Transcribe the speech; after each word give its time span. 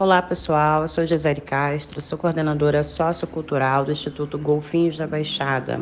Olá 0.00 0.22
pessoal, 0.22 0.82
eu 0.82 0.88
sou 0.88 1.04
Gisele 1.04 1.40
Castro, 1.40 2.00
sou 2.00 2.16
coordenadora 2.16 2.84
sociocultural 2.84 3.84
do 3.84 3.90
Instituto 3.90 4.38
Golfinhos 4.38 4.96
da 4.96 5.08
Baixada. 5.08 5.80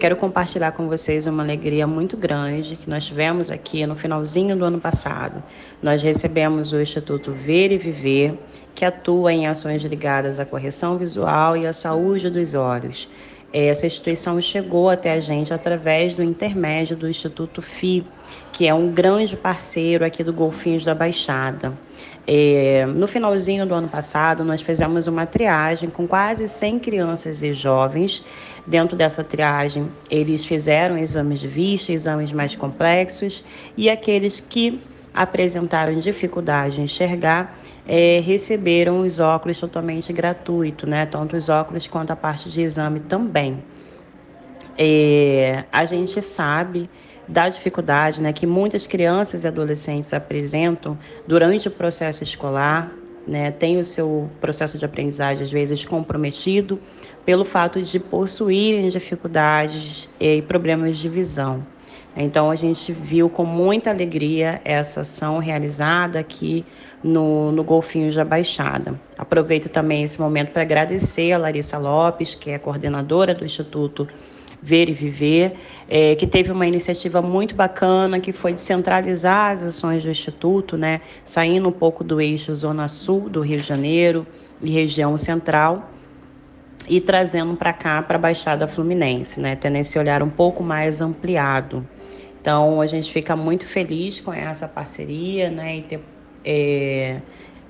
Quero 0.00 0.16
compartilhar 0.16 0.72
com 0.72 0.88
vocês 0.88 1.24
uma 1.28 1.44
alegria 1.44 1.86
muito 1.86 2.16
grande 2.16 2.74
que 2.74 2.90
nós 2.90 3.06
tivemos 3.06 3.48
aqui 3.48 3.86
no 3.86 3.94
finalzinho 3.94 4.56
do 4.56 4.64
ano 4.64 4.80
passado. 4.80 5.40
Nós 5.80 6.02
recebemos 6.02 6.72
o 6.72 6.80
Instituto 6.80 7.30
Ver 7.30 7.70
e 7.70 7.78
Viver, 7.78 8.40
que 8.74 8.84
atua 8.84 9.32
em 9.32 9.46
ações 9.46 9.84
ligadas 9.84 10.40
à 10.40 10.44
correção 10.44 10.98
visual 10.98 11.56
e 11.56 11.64
à 11.64 11.72
saúde 11.72 12.28
dos 12.28 12.54
olhos. 12.54 13.08
Essa 13.58 13.86
instituição 13.86 14.38
chegou 14.38 14.90
até 14.90 15.12
a 15.12 15.18
gente 15.18 15.54
através 15.54 16.14
do 16.14 16.22
intermédio 16.22 16.94
do 16.94 17.08
Instituto 17.08 17.62
FI, 17.62 18.04
que 18.52 18.68
é 18.68 18.74
um 18.74 18.92
grande 18.92 19.34
parceiro 19.34 20.04
aqui 20.04 20.22
do 20.22 20.30
Golfinhos 20.30 20.84
da 20.84 20.94
Baixada. 20.94 21.72
É, 22.26 22.84
no 22.84 23.08
finalzinho 23.08 23.64
do 23.64 23.72
ano 23.72 23.88
passado, 23.88 24.44
nós 24.44 24.60
fizemos 24.60 25.06
uma 25.06 25.24
triagem 25.24 25.88
com 25.88 26.06
quase 26.06 26.46
100 26.46 26.80
crianças 26.80 27.42
e 27.42 27.54
jovens. 27.54 28.22
Dentro 28.66 28.94
dessa 28.94 29.24
triagem, 29.24 29.90
eles 30.10 30.44
fizeram 30.44 30.98
exames 30.98 31.40
de 31.40 31.48
vista, 31.48 31.92
exames 31.92 32.32
mais 32.32 32.54
complexos, 32.54 33.42
e 33.74 33.88
aqueles 33.88 34.38
que 34.38 34.82
apresentaram 35.16 35.96
dificuldade 35.96 36.78
em 36.78 36.84
enxergar 36.84 37.58
é, 37.88 38.20
receberam 38.20 39.00
os 39.00 39.18
óculos 39.18 39.58
totalmente 39.58 40.12
gratuito, 40.12 40.86
né? 40.86 41.06
Tanto 41.06 41.36
os 41.36 41.48
óculos 41.48 41.88
quanto 41.88 42.10
a 42.10 42.16
parte 42.16 42.50
de 42.50 42.60
exame 42.60 43.00
também. 43.00 43.64
É, 44.78 45.64
a 45.72 45.86
gente 45.86 46.20
sabe 46.20 46.90
da 47.26 47.48
dificuldade 47.48 48.20
né, 48.20 48.32
que 48.32 48.46
muitas 48.46 48.86
crianças 48.86 49.42
e 49.42 49.48
adolescentes 49.48 50.12
apresentam 50.12 50.96
durante 51.26 51.66
o 51.66 51.70
processo 51.70 52.22
escolar, 52.22 52.92
né, 53.26 53.50
tem 53.50 53.78
o 53.78 53.84
seu 53.84 54.30
processo 54.40 54.78
de 54.78 54.84
aprendizagem 54.84 55.42
às 55.42 55.50
vezes 55.50 55.84
comprometido 55.84 56.78
pelo 57.24 57.44
fato 57.44 57.82
de 57.82 57.98
possuírem 57.98 58.88
dificuldades 58.88 60.08
e 60.20 60.42
problemas 60.42 60.98
de 60.98 61.08
visão. 61.08 61.66
Então 62.16 62.50
a 62.50 62.54
gente 62.54 62.92
viu 62.92 63.28
com 63.28 63.44
muita 63.44 63.90
alegria 63.90 64.60
essa 64.64 65.02
ação 65.02 65.38
realizada 65.38 66.18
aqui 66.18 66.64
no, 67.04 67.52
no 67.52 67.62
Golfinhos 67.62 68.14
da 68.14 68.24
Baixada. 68.24 68.98
Aproveito 69.18 69.68
também 69.68 70.02
esse 70.02 70.18
momento 70.18 70.50
para 70.50 70.62
agradecer 70.62 71.32
a 71.32 71.38
Larissa 71.38 71.76
Lopes, 71.76 72.34
que 72.34 72.50
é 72.50 72.58
coordenadora 72.58 73.34
do 73.34 73.44
Instituto 73.44 74.08
Ver 74.62 74.88
e 74.88 74.92
Viver, 74.92 75.52
é, 75.88 76.14
que 76.14 76.26
teve 76.26 76.50
uma 76.50 76.66
iniciativa 76.66 77.20
muito 77.20 77.54
bacana, 77.54 78.18
que 78.18 78.32
foi 78.32 78.52
de 78.52 78.60
centralizar 78.60 79.52
as 79.52 79.62
ações 79.62 80.02
do 80.02 80.10
Instituto, 80.10 80.76
né, 80.76 81.02
saindo 81.24 81.68
um 81.68 81.72
pouco 81.72 82.02
do 82.02 82.20
eixo 82.20 82.54
Zona 82.54 82.88
Sul 82.88 83.28
do 83.28 83.42
Rio 83.42 83.58
de 83.58 83.66
Janeiro 83.66 84.26
e 84.60 84.70
região 84.70 85.16
central, 85.16 85.90
e 86.88 87.00
trazendo 87.00 87.56
para 87.56 87.72
cá, 87.72 88.02
para 88.02 88.16
a 88.16 88.20
Baixada 88.20 88.68
Fluminense, 88.68 89.40
né, 89.40 89.56
tendo 89.56 89.76
esse 89.76 89.98
olhar 89.98 90.22
um 90.22 90.30
pouco 90.30 90.62
mais 90.62 91.00
ampliado. 91.00 91.86
Então, 92.40 92.80
a 92.80 92.86
gente 92.86 93.12
fica 93.12 93.34
muito 93.34 93.66
feliz 93.66 94.20
com 94.20 94.32
essa 94.32 94.68
parceria, 94.68 95.50
né, 95.50 95.78
e, 95.78 95.82
ter, 95.82 96.00
é, 96.44 97.20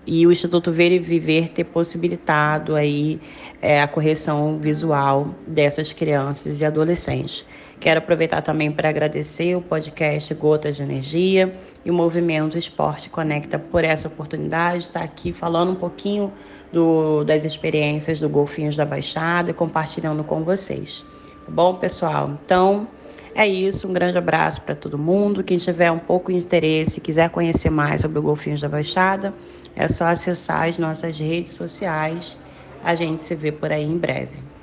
e 0.06 0.27
o 0.27 0.33
Instituto 0.33 0.71
Ver 0.71 0.93
e 0.93 0.99
Viver 0.99 1.49
ter 1.49 1.65
possibilitado 1.65 2.77
aí 2.77 3.21
é, 3.61 3.81
a 3.81 3.89
correção 3.89 4.59
visual 4.59 5.34
dessas 5.47 5.93
crianças 5.93 6.61
e 6.61 6.65
adolescentes. 6.65 7.44
Quero 7.78 7.99
aproveitar 7.99 8.41
também 8.41 8.71
para 8.71 8.89
agradecer 8.89 9.55
o 9.55 9.61
podcast 9.61 10.33
Gotas 10.34 10.77
de 10.77 10.83
Energia 10.83 11.55
e 11.84 11.91
o 11.91 11.95
Movimento 11.95 12.56
Esporte 12.56 13.11
Conecta 13.11 13.59
por 13.59 13.84
essa 13.84 14.09
oportunidade 14.09 14.78
de 14.78 14.84
estar 14.84 15.03
aqui 15.03 15.33
falando 15.33 15.72
um 15.72 15.77
pouquinho 15.77 16.33
do, 16.72 17.22
das 17.25 17.45
experiências 17.45 18.19
do 18.19 18.28
Golfinhos 18.28 18.77
da 18.77 18.87
Baixada 18.87 19.50
e 19.50 19.55
compartilhando 19.55 20.25
com 20.25 20.43
vocês. 20.43 21.05
Tá 21.45 21.53
bom, 21.53 21.75
pessoal? 21.75 22.39
Então, 22.45 22.89
é 23.36 23.47
isso, 23.47 23.86
um 23.86 23.92
grande 23.92 24.16
abraço 24.16 24.62
para 24.62 24.74
todo 24.74 24.97
mundo. 24.97 25.44
Quem 25.44 25.58
tiver 25.58 25.92
um 25.92 25.98
pouco 25.98 26.32
de 26.32 26.38
interesse, 26.38 27.02
quiser 27.02 27.28
conhecer 27.28 27.69
mais 27.69 28.00
sobre 28.00 28.19
o 28.19 28.22
Golfinhos 28.22 28.62
da 28.62 28.69
Baixada, 28.69 29.34
é 29.76 29.86
só 29.86 30.06
acessar 30.06 30.66
as 30.66 30.78
nossas 30.78 31.19
redes 31.19 31.52
sociais. 31.52 32.38
A 32.82 32.94
gente 32.94 33.22
se 33.22 33.34
vê 33.34 33.52
por 33.52 33.70
aí 33.70 33.84
em 33.84 33.98
breve. 33.98 34.56